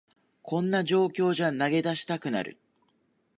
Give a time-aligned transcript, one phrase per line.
[0.41, 2.57] こんな状況じゃ投げ出したくなる